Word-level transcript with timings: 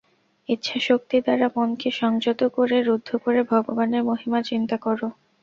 ইচ্ছাশক্তি 0.49 1.17
দ্বারা 1.21 1.47
মনকে 1.55 1.89
সংযত 1.99 2.41
করে, 2.55 2.77
রুদ্ধ 2.81 3.09
করে 3.15 3.39
ভগবানের 3.51 4.01
মহিমা 4.03 4.39
চিন্তা 4.49 4.75
কর। 4.77 4.99